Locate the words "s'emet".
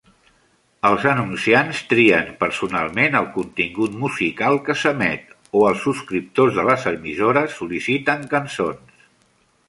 4.83-5.35